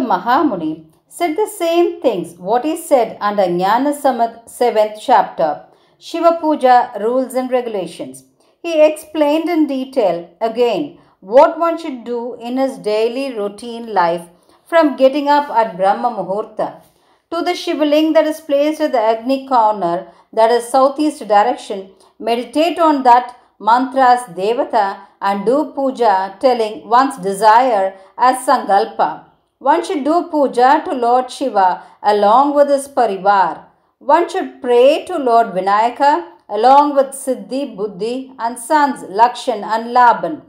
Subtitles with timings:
[0.00, 5.64] Mahamuni said the same things what he said under Jnana Samad 7th chapter,
[5.98, 8.24] Shiva Puja rules and regulations.
[8.62, 14.28] He explained in detail again what one should do in his daily routine life
[14.66, 16.82] from getting up at Brahma Muhurta
[17.30, 21.90] to the Shivaling that is placed at the Agni corner that is southeast direction.
[22.18, 29.29] Meditate on that mantras Devata and do puja telling one's desire as Sankalpa.
[29.68, 33.66] One should do puja to Lord Shiva along with his parivar.
[33.98, 40.40] One should pray to Lord Vinayaka along with Siddhi, Buddhi and sons Lakshan and Laban.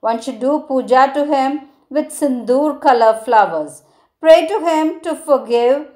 [0.00, 3.84] One should do puja to him with sindoor color flowers.
[4.20, 5.86] Pray to him to forgive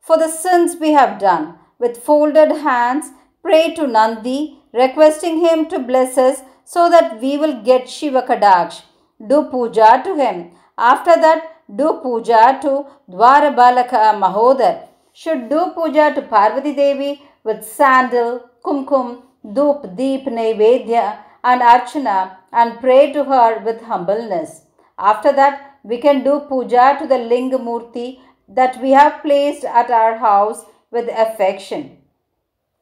[0.00, 1.58] for the sins we have done.
[1.78, 3.10] With folded hands,
[3.42, 8.80] pray to Nandi, requesting him to bless us so that we will get Shiva Kadaksh.
[9.28, 10.52] Do puja to him.
[10.78, 14.88] After that, do puja to Dwarabalaka Mahodar.
[15.12, 22.80] Should do puja to Parvati Devi with sandal, kumkum, dup, deep, naivedya and archana and
[22.80, 24.62] pray to her with humbleness.
[24.98, 29.90] After that, we can do puja to the Linga Murti that we have placed at
[29.90, 31.98] our house with affection.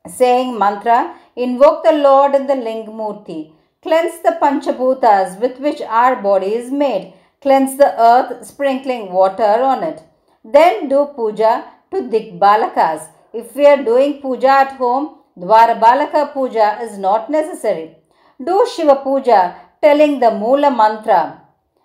[0.08, 3.52] Saying mantra, invoke the Lord in the Linga Murti.
[3.82, 7.12] Cleanse the Panchabhutas with which our body is made.
[7.46, 10.02] Cleanse the earth, sprinkling water on it.
[10.44, 11.52] Then do puja
[11.92, 13.02] to Dikbalakas.
[13.32, 15.04] If we are doing puja at home,
[15.38, 17.98] Dwarabalaka puja is not necessary.
[18.44, 21.40] Do Shiva puja telling the Mula mantra.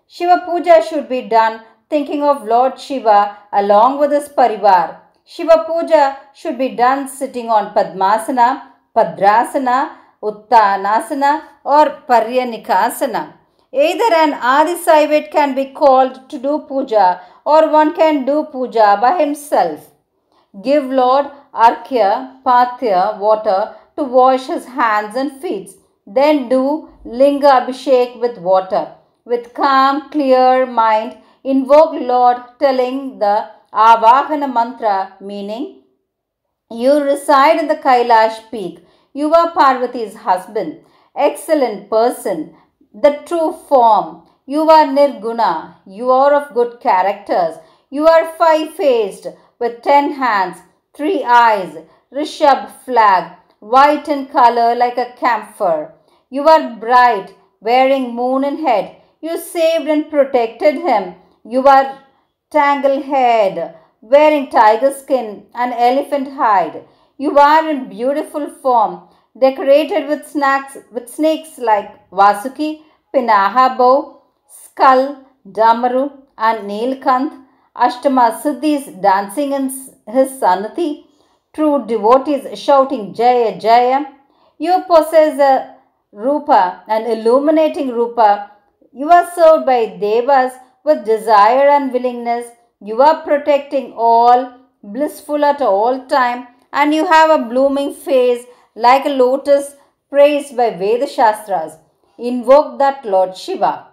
[0.08, 4.96] Shiva puja should be done thinking of Lord Shiva along with his parivar.
[5.26, 8.64] Shiva puja should be done sitting on Padmasana,
[8.96, 9.92] Padrasana,
[10.24, 13.34] Uttanasana or Paryanikasana.
[13.74, 18.98] Either an Adi Saivat can be called to do puja or one can do puja
[19.00, 19.92] by himself.
[20.62, 25.72] Give Lord Arkya, Pathya water to wash his hands and feet.
[26.06, 28.94] Then do Linga Abhishek with water.
[29.24, 35.84] With calm, clear mind, invoke Lord telling the Avahana mantra meaning
[36.70, 38.86] you reside in the Kailash peak.
[39.14, 40.80] You are Parvati's husband,
[41.16, 42.56] excellent person,
[42.94, 44.24] the true form.
[44.46, 45.76] You are Nirguna.
[45.86, 47.58] You are of good characters.
[47.90, 49.28] You are five faced
[49.60, 50.58] with ten hands,
[50.94, 51.78] three eyes,
[52.12, 55.94] Rishab flag, white in color like a camphor.
[56.30, 58.98] You are bright, wearing moon in head.
[59.22, 61.16] You saved and protected him.
[61.46, 62.00] You are
[62.50, 66.84] tangle head, wearing tiger skin and elephant hide.
[67.18, 69.08] You are in beautiful form,
[69.40, 72.82] decorated with snacks with snakes like Vasuki,
[73.14, 77.38] Pinaka bow, skull, Damaru, and Nilkanth.
[77.76, 79.70] Ashtama Siddhis dancing in
[80.08, 81.06] his sanati.
[81.54, 84.06] True devotees shouting Jaya Jaya.
[84.58, 85.76] You possess a
[86.12, 88.52] rupa, an illuminating rupa.
[88.92, 90.52] You are served by devas
[90.84, 92.48] with desire and willingness.
[92.82, 94.54] You are protecting all,
[94.84, 98.46] blissful at all time, and you have a blooming face
[98.76, 99.76] like a lotus
[100.10, 101.78] praised by Veda Shastras.
[102.18, 103.88] Invoke that Lord Shiva.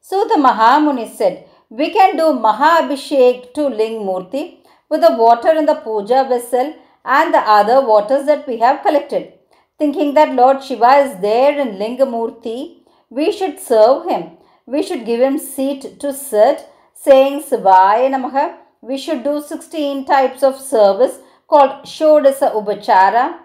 [0.00, 5.66] So the Mahamuni said, we can do Mahabhishek to Ling Murti with the water in
[5.66, 9.34] the puja vessel and the other waters that we have collected.
[9.78, 12.78] Thinking that Lord Shiva is there in Lingamurti,
[13.10, 14.38] we should serve him.
[14.66, 18.56] We should give him seat to sit, saying Sivaya Namaha.
[18.80, 23.38] We should do 16 types of service called Shodasa Ubachara.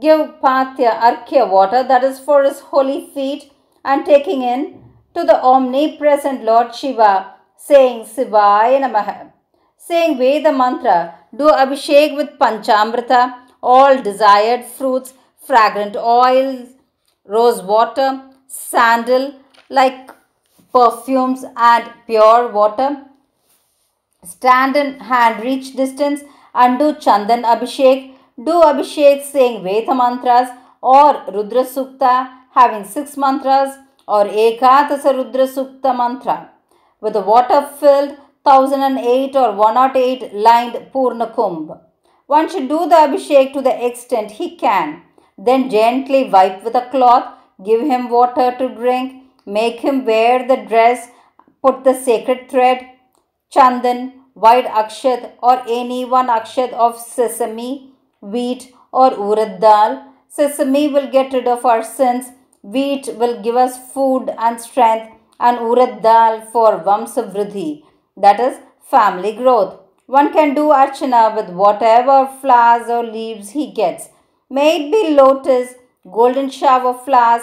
[0.00, 3.50] Give Pathya Arkya water that is for his holy feet
[3.84, 9.32] and taking in to the omnipresent Lord Shiva, saying Sivaya Namaha.
[9.76, 15.14] Saying Veda mantra, do Abhishek with Panchamrita, all desired fruits,
[15.46, 16.68] fragrant oils,
[17.24, 19.34] rose water, sandal,
[19.70, 20.10] like
[20.72, 23.04] perfumes and pure water.
[24.24, 26.22] Stand in hand reach distance
[26.54, 28.14] and do Chandan Abhishek.
[28.42, 30.48] Do Abhishek saying Veda mantras
[30.80, 36.50] or Rudra Sukta having six mantras or Ekatasa Rudra Sukta mantra.
[37.00, 41.78] With the water filled 1008 or 108 lined Purna Kumbh.
[42.26, 45.02] One should do the Abhishek to the extent he can.
[45.36, 47.34] Then gently wipe with a cloth,
[47.64, 51.08] give him water to drink, make him wear the dress,
[51.62, 52.86] put the sacred thread,
[53.54, 54.12] chandan,
[54.44, 57.90] white akshad or any one akshad of sesame,
[58.20, 60.04] wheat or urad dal.
[60.28, 62.26] Sesame will get rid of our sins,
[62.62, 67.70] wheat will give us food and strength and urad dal for vamsa vridhi.
[68.22, 68.54] that is
[68.90, 69.74] family growth.
[70.06, 74.08] One can do archana with whatever flowers or leaves he gets.
[74.50, 75.74] May it be lotus,
[76.10, 77.42] golden shower flowers,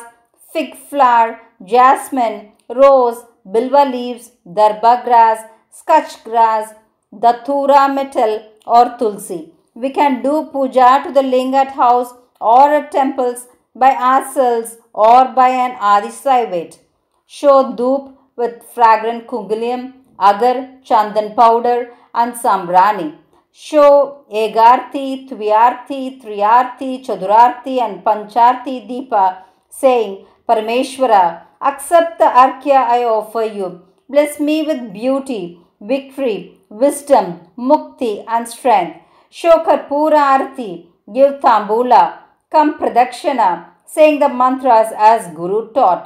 [0.51, 6.73] fig flower, jasmine, rose, bilva leaves, darba grass, scotch grass,
[7.19, 9.51] datura metal or tulsi.
[9.73, 15.25] We can do puja to the linga at house or at temples by ourselves or
[15.39, 16.79] by an Adisaivate.
[17.25, 23.15] Show dhoop with fragrant kungalium, agar, chandan powder and sambrani.
[23.51, 33.43] Show Egarthi, Tviyarthi, Triyarthi, Chadurarthi and Pancharthi Deepa saying, Parameshwara, accept the Arkya I offer
[33.43, 33.81] you.
[34.09, 37.25] Bless me with beauty, victory, wisdom,
[37.57, 38.97] mukti and strength.
[39.29, 42.03] Show Karpura Arti, give Tambula,
[42.51, 46.05] come Pradakshana, saying the mantras as Guru taught.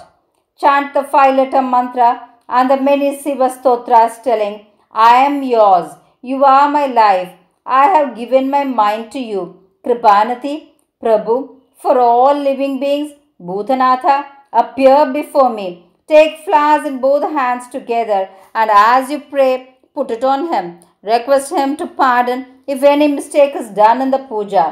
[0.59, 6.43] Chant the five letter mantra and the many Siva stotras telling, I am yours, you
[6.43, 7.31] are my life,
[7.65, 9.43] I have given my mind to you.
[9.85, 10.69] Kripanati,
[11.01, 15.85] Prabhu, for all living beings, Bhutanatha, appear before me.
[16.07, 20.65] Take flowers in both hands together and as you pray, put it on him.
[21.13, 24.65] Request him to pardon if any mistake is done in the puja.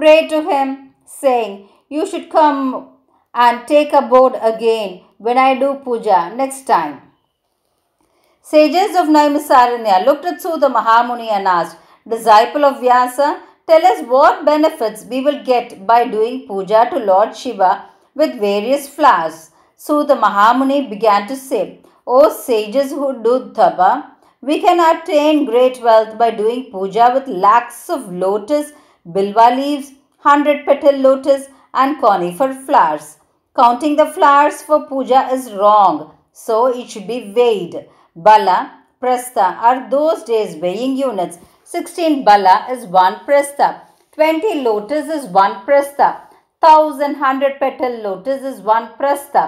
[0.00, 0.68] Pray to him,
[1.06, 2.60] saying, You should come
[3.34, 6.96] and take a board again when I do puja next time.
[8.50, 11.76] Sages of Naimisaranya looked at Suta Mahamuni and asked,
[12.08, 13.28] Disciple of Vyasa,
[13.68, 17.72] tell us what benefits we will get by doing puja to Lord Shiva
[18.14, 19.50] with various flowers.
[19.76, 24.15] Suta Mahamuni began to say, O sages who do tapa,
[24.48, 28.72] we can attain great wealth by doing puja with lakhs of lotus,
[29.14, 33.16] bilva leaves, hundred petal lotus and conifer flowers.
[33.56, 37.88] Counting the flowers for puja is wrong, so it should be weighed.
[38.14, 41.38] Bala, Prastha are those days weighing units.
[41.64, 43.80] 16 Bala is 1 Prastha.
[44.12, 46.20] 20 lotus is 1 Prastha.
[46.60, 49.44] 1000 hundred petal lotus is 1 Prastha.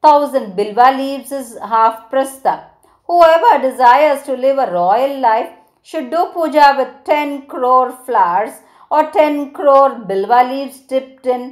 [0.00, 2.71] 1000 bilva leaves is half Prastha.
[3.12, 5.50] Whoever desires to live a royal life
[5.82, 8.54] should do puja with 10 crore flowers
[8.90, 11.42] or 10 crore bilva leaves dipped in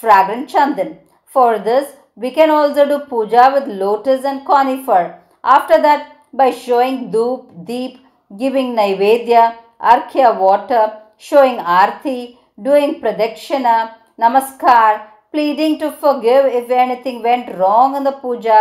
[0.00, 0.90] fragrant chandan.
[1.24, 1.86] For this,
[2.16, 5.04] we can also do puja with lotus and conifer.
[5.42, 6.02] After that,
[6.34, 8.04] by showing dhoop, deep,
[8.42, 9.44] giving naivedya,
[9.92, 10.84] arkya water,
[11.16, 12.38] showing arti,
[12.68, 15.00] doing pradakshina, namaskar,
[15.32, 18.60] pleading to forgive if anything went wrong in the puja,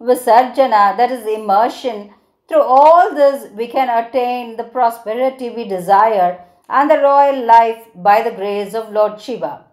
[0.00, 2.14] visarjana, that is immersion.
[2.48, 8.22] Through all this, we can attain the prosperity we desire and the royal life by
[8.22, 9.64] the grace of Lord Shiva.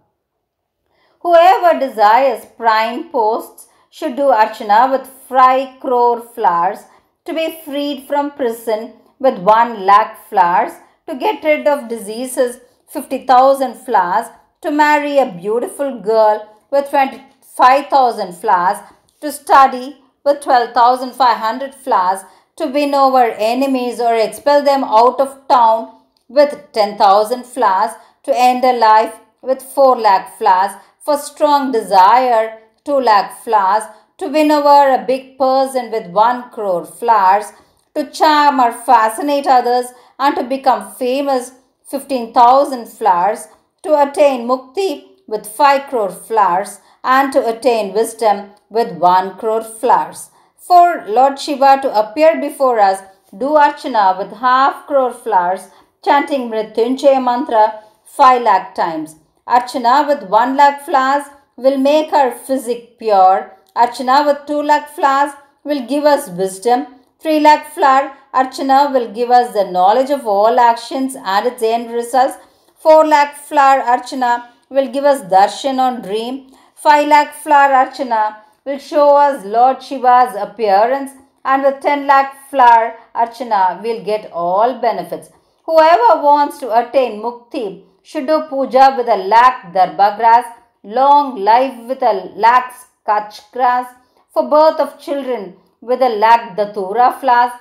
[1.22, 6.80] Whoever desires prime posts should do archana with five crore flowers
[7.26, 10.74] to be freed from prison with one lakh flowers
[11.08, 14.28] to get rid of diseases 50,000 flowers
[14.62, 18.78] to marry a beautiful girl with 25,000 flowers
[19.22, 22.22] to study with 12,500 flowers
[22.58, 25.82] to win over enemies or expel them out of town
[26.28, 27.94] with 10,000 flowers
[28.24, 30.74] to end a life with 4 lakh flowers
[31.06, 32.48] for strong desire
[32.88, 33.84] 2 lakh flowers,
[34.18, 37.48] to win over a big person with 1 crore flowers,
[37.94, 41.52] to charm or fascinate others and to become famous
[41.84, 43.48] 15,000 flowers,
[43.84, 44.90] to attain mukti
[45.28, 50.30] with 5 crore flowers and to attain wisdom with 1 crore flowers.
[50.56, 53.02] For Lord Shiva to appear before us,
[53.38, 55.68] do archana with half crore flowers,
[56.04, 59.16] chanting Mrityunjaya mantra 5 lakh times.
[59.48, 61.26] Archana with 1 lakh flowers
[61.58, 63.54] will make our physic pure.
[63.76, 66.88] Archana with 2 lakh flowers will give us wisdom.
[67.20, 71.92] 3 lakh flower Archana will give us the knowledge of all actions and its end
[71.92, 72.38] results.
[72.80, 74.34] 4 lakh flower Archana
[74.70, 76.52] will give us darshan on dream.
[76.76, 81.12] 5 lakh flower Archana will show us Lord Shiva's appearance
[81.46, 85.30] and with 10 lakh flower Archana will get all benefits.
[85.66, 90.46] Whoever wants to attain mukti should do puja with a lakh darba grass
[90.84, 93.88] long life with a lakh scotch grass,
[94.34, 97.52] for birth of children with a lakh datura flowers,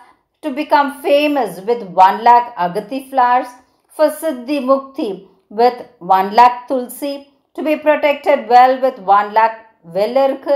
[0.43, 3.49] to become famous with one lakh agati flowers,
[3.89, 5.27] for siddhi mukti
[5.59, 7.15] with one lakh tulsi,
[7.55, 9.59] to be protected well with one lakh
[9.97, 10.47] velirk,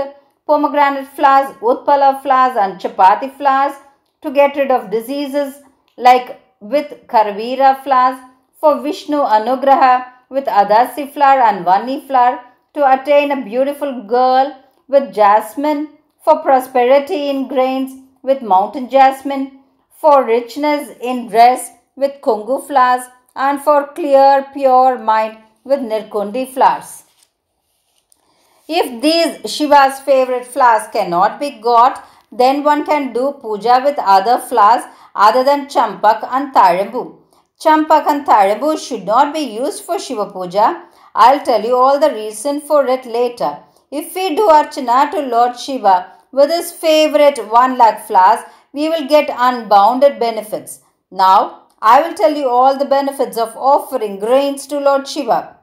[0.47, 3.75] pomegranate flowers, utpala flowers and chapati flowers,
[4.21, 5.61] to get rid of diseases
[5.97, 6.29] like
[6.59, 8.19] with karavira flowers,
[8.59, 9.93] for Vishnu anugraha
[10.29, 12.39] with adasi flower and vani flower,
[12.75, 14.55] to attain a beautiful girl
[14.87, 15.87] with jasmine,
[16.23, 17.91] for prosperity in grains
[18.21, 19.45] with mountain jasmine,
[20.01, 23.05] for richness in dress with kungu flowers,
[23.35, 27.03] and for clear, pure mind with nirkundi flowers.
[28.67, 34.37] If these Shiva's favorite flowers cannot be got, then one can do puja with other
[34.37, 34.83] flowers
[35.13, 37.17] other than champak and tarambu.
[37.59, 40.83] Champak and tarambu should not be used for Shiva puja.
[41.13, 43.57] I'll tell you all the reason for it later.
[43.91, 49.05] If we do archana to Lord Shiva with his favorite 1 lakh flowers, we will
[49.05, 50.79] get unbounded benefits.
[51.11, 55.55] Now, I will tell you all the benefits of offering grains to Lord Shiva.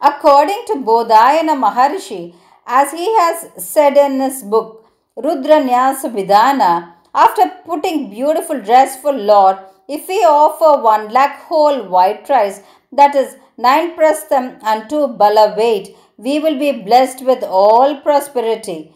[0.00, 4.86] According to Bodhayana Maharishi, as he has said in his book
[5.16, 11.82] Rudra Nyasa Vidhana, after putting beautiful dress for Lord, if we offer 1 lakh whole
[11.88, 12.60] white rice,
[12.92, 18.94] that is 9 prastham and 2 bala weight, we will be blessed with all prosperity.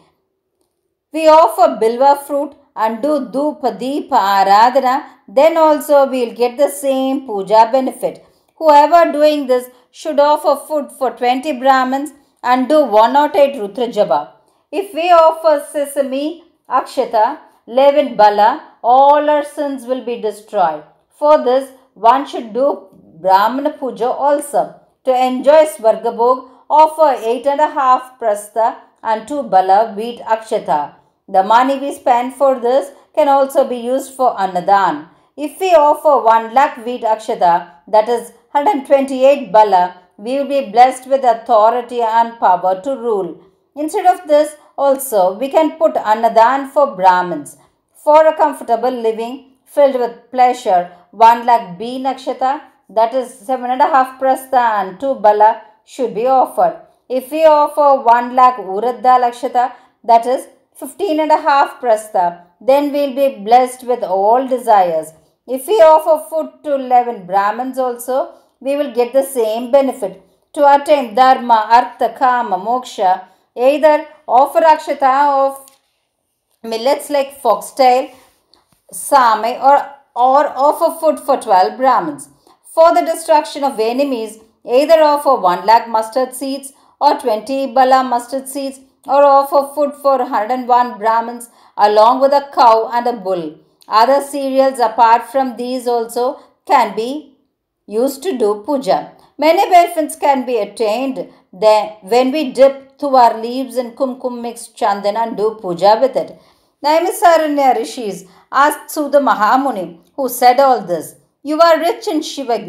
[1.11, 4.95] We offer bilva fruit and do dhupa deepa aradhana,
[5.27, 8.25] then also we will get the same puja benefit.
[8.59, 12.11] Whoever doing this should offer food for 20 Brahmins
[12.43, 14.21] and do 108 Rudra Japa.
[14.71, 18.49] If we offer sesame, akshata, leaven bala,
[18.83, 20.83] all our sins will be destroyed.
[21.19, 22.67] For this, one should do
[23.21, 24.75] Brahmana Puja also.
[25.05, 30.95] To enjoy Svargabhog, offer 8.5 prastha and 2 bala wheat akshata.
[31.29, 35.09] The money we spend for this can also be used for Annadan.
[35.35, 41.07] If we offer 1 lakh wheat akshata, that is 128 bala, we will be blessed
[41.07, 43.39] with authority and power to rule.
[43.75, 47.57] Instead of this, also, we can put Annadan for Brahmins.
[48.03, 54.63] For a comfortable living filled with pleasure, 1 lakh B Nakshata, that is 7.5 Prastha
[54.79, 56.79] and 2 Bala, should be offered.
[57.09, 60.47] If we offer 1 lakh Uradda Lakshata, that is
[60.79, 65.11] 15.5 Prastha, then we will be blessed with all desires.
[65.47, 70.21] If we offer food to 11 Brahmins also, we will get the same benefit.
[70.53, 75.65] To attain dharma, artha, kama, moksha, either offer akshata of
[76.63, 78.11] millets like foxtail,
[78.91, 79.77] same or,
[80.15, 82.29] or offer food for 12 Brahmins.
[82.75, 88.47] For the destruction of enemies, either offer 1 lakh mustard seeds or 20 bala mustard
[88.47, 93.57] seeds or offer food for 101 Brahmins along with a cow and a bull.
[93.87, 97.35] Other cereals apart from these also can be
[97.85, 99.13] used to do puja.
[99.37, 104.75] Many benefits can be attained then when we dip through our leaves in kumkum mixed
[104.75, 106.39] chandana and do puja with it.
[106.83, 112.59] Naimisaranya rishis asked Suta Mahamuni, who said all this, You are rich in Shiva.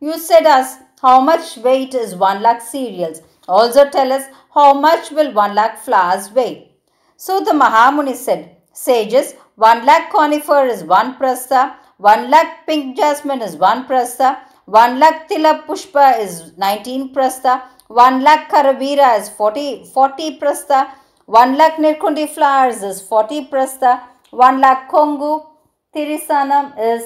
[0.00, 3.22] You said us how much weight is one lakh cereals.
[3.48, 6.72] Also tell us how much will one lakh flowers weigh.
[7.16, 13.42] So the Mahamuni said, Sages, one lakh conifer is one prastha, 1 lakh pink jasmine
[13.42, 14.28] is 1 prastha.
[14.64, 17.60] 1 lakh tilak pushpa is 19 prastha.
[17.88, 20.78] 1 lakh karavira is 40, 40 prastha.
[21.26, 23.92] 1 lakh nirkundi flowers is 40 prastha.
[24.30, 25.32] 1 lakh kongu
[25.94, 27.04] tirisanam is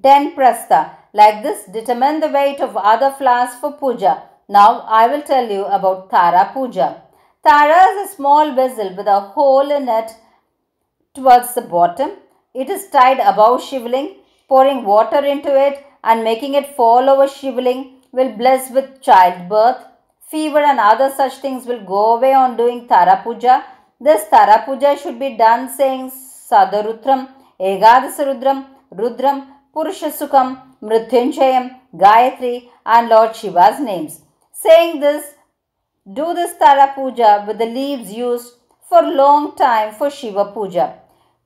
[0.00, 0.80] 10 prastha.
[1.12, 4.14] Like this, determine the weight of other flowers for puja.
[4.54, 7.02] Now, I will tell you about Tara puja.
[7.46, 10.10] Tara is a small vessel with a hole in it
[11.14, 12.10] towards the bottom.
[12.52, 14.16] It is tied above shivling.
[14.48, 19.84] Pouring water into it and making it fall over shivling will bless with childbirth.
[20.32, 23.62] Fever and other such things will go away on doing Tara Puja.
[24.00, 26.10] This Tara Puja should be done saying
[26.50, 27.28] Sadarutram,
[27.60, 34.22] Egadasarudram, Rudram, Purushasukam, Mrityunjayam, Gayatri and Lord Shiva's names.
[34.62, 35.24] Saying this,
[36.12, 40.98] do this Tara Puja with the leaves used for long time for Shiva Puja.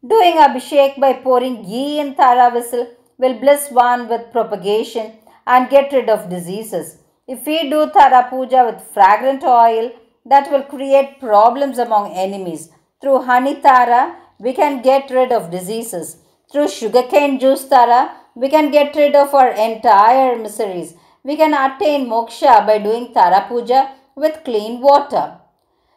[0.04, 5.12] Doing Abhishek by pouring ghee in Tara vessel will bless one with propagation
[5.47, 6.99] and get rid of diseases.
[7.28, 9.92] If we do Tara Puja with fragrant oil,
[10.26, 12.71] that will create problems among enemies.
[13.00, 16.16] Through honey Tara, we can get rid of diseases.
[16.50, 20.94] Through sugarcane juice Tara, we can get rid of our entire miseries.
[21.26, 25.38] We can attain moksha by doing Tara Puja with clean water.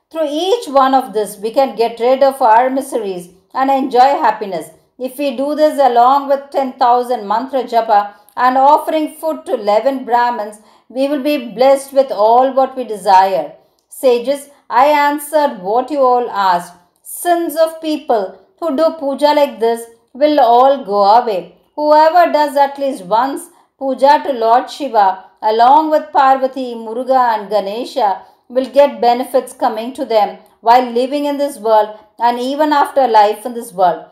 [0.09, 4.69] Through each one of this, we can get rid of our miseries and enjoy happiness.
[4.97, 10.59] If we do this along with 10,000 mantra japa and offering food to 11 Brahmins,
[10.87, 13.51] we will be blessed with all what we desire.
[13.89, 16.73] Sages, I answered what you all asked.
[17.03, 21.57] Sins of people who do puja like this will all go away.
[21.75, 28.23] Whoever does at least once puja to Lord Shiva along with Parvati, Muruga and Ganesha
[28.49, 33.45] will get benefits coming to them while living in this world and even after life
[33.45, 34.05] in this world.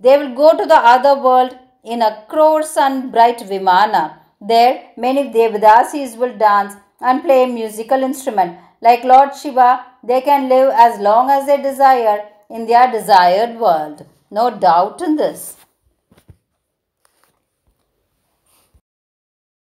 [0.00, 4.18] They will go to the other world in a crore sun bright Vimana.
[4.40, 8.58] There, many Devadasis will dance and play a musical instrument.
[8.80, 14.06] Like Lord Shiva, they can live as long as they desire in their desired world.
[14.30, 15.56] No doubt in this.